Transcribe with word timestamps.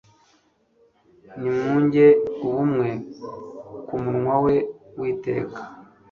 Nimwunge 1.39 2.05
ubumwe 2.45 2.89
ku 3.87 3.93
munwa 4.03 4.35
we 4.45 4.55
witeka 4.99 5.61